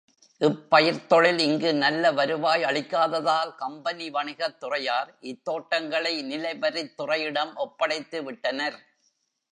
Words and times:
இப்பயிர்த் 0.41 1.05
தொழில் 1.07 1.39
இங்கு 1.39 1.73
நல்ல 1.73 2.11
வருவாய் 2.11 2.63
அளிக்காததால் 2.63 3.55
கம்பெனி 3.55 4.09
வணிகத் 4.09 4.59
துறையார் 4.59 5.13
இத்தோட்டங்களை 5.21 6.13
நிலவரித் 6.23 6.93
துறை 6.95 7.21
யிடம் 7.21 7.53
ஒப்படைத்துவிட்டனர். 7.57 8.77